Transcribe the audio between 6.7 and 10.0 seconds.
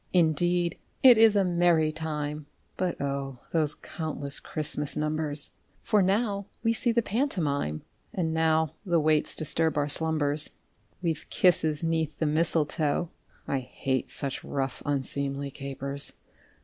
see the pantomime, (And now the waits disturb our